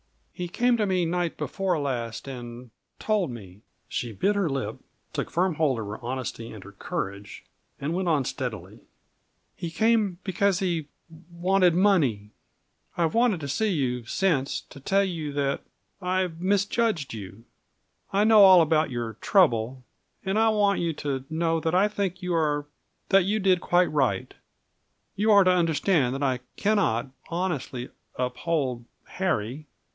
"He 0.33 0.47
came 0.47 0.75
to 0.77 0.87
me 0.87 1.05
night 1.05 1.37
before 1.37 1.79
last, 1.79 2.27
and 2.27 2.71
told 2.97 3.29
me." 3.29 3.61
She 3.87 4.11
bit 4.11 4.35
her 4.35 4.49
lip, 4.49 4.77
took 5.13 5.29
firm 5.29 5.53
hold 5.53 5.77
on 5.79 5.85
her 5.85 6.03
honesty 6.03 6.51
and 6.51 6.63
her 6.63 6.71
courage, 6.71 7.43
and 7.79 7.93
went 7.93 8.07
on 8.09 8.25
steadily. 8.25 8.79
"He 9.55 9.69
came 9.69 10.17
because 10.23 10.57
he 10.57 10.87
wanted 11.31 11.75
money. 11.75 12.31
I've 12.97 13.13
wanted 13.13 13.39
to 13.41 13.47
see 13.47 13.69
you 13.69 14.03
since, 14.05 14.61
to 14.61 14.79
tell 14.79 15.03
you 15.03 15.31
that 15.33 15.61
I 16.01 16.31
misjudged 16.39 17.13
you. 17.13 17.43
I 18.11 18.23
know 18.23 18.41
all 18.41 18.61
about 18.63 18.89
your 18.89 19.13
trouble, 19.21 19.83
and 20.25 20.39
I 20.39 20.49
want 20.49 20.79
you 20.79 20.93
to 20.93 21.23
know 21.29 21.59
that 21.59 21.75
I 21.75 21.87
think 21.87 22.23
you 22.23 22.33
are 22.33 22.65
that 23.09 23.25
you 23.25 23.37
did 23.39 23.61
quite 23.61 23.91
right. 23.91 24.33
You 25.15 25.29
are 25.31 25.43
to 25.43 25.51
understand 25.51 26.15
that 26.15 26.23
I 26.23 26.39
cannot 26.55 27.09
honestly 27.29 27.89
uphold 28.17 28.85
Harry. 29.03 29.67